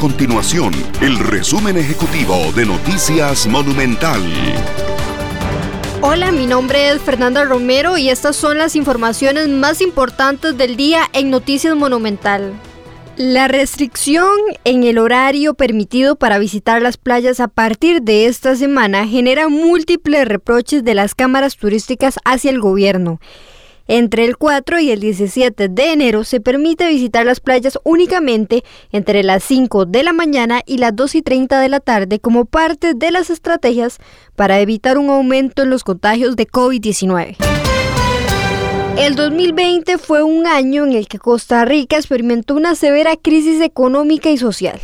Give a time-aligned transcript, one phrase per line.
[0.00, 4.22] continuación el resumen ejecutivo de Noticias Monumental.
[6.00, 11.02] Hola, mi nombre es Fernanda Romero y estas son las informaciones más importantes del día
[11.12, 12.54] en Noticias Monumental.
[13.18, 19.06] La restricción en el horario permitido para visitar las playas a partir de esta semana
[19.06, 23.20] genera múltiples reproches de las cámaras turísticas hacia el gobierno.
[23.92, 29.24] Entre el 4 y el 17 de enero se permite visitar las playas únicamente entre
[29.24, 32.94] las 5 de la mañana y las 2 y 30 de la tarde como parte
[32.94, 33.98] de las estrategias
[34.36, 37.34] para evitar un aumento en los contagios de COVID-19.
[38.96, 44.30] El 2020 fue un año en el que Costa Rica experimentó una severa crisis económica
[44.30, 44.80] y social.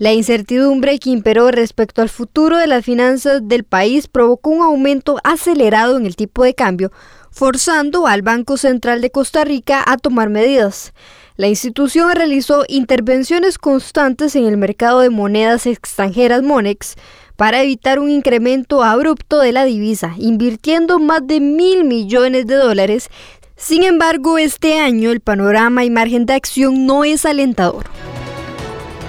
[0.00, 5.18] La incertidumbre que imperó respecto al futuro de las finanzas del país provocó un aumento
[5.24, 6.90] acelerado en el tipo de cambio,
[7.30, 10.94] forzando al Banco Central de Costa Rica a tomar medidas.
[11.36, 16.94] La institución realizó intervenciones constantes en el mercado de monedas extranjeras Monex
[17.36, 23.10] para evitar un incremento abrupto de la divisa, invirtiendo más de mil millones de dólares.
[23.54, 27.84] Sin embargo, este año el panorama y margen de acción no es alentador.